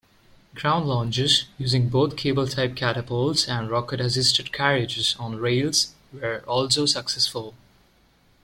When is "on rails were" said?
5.19-6.43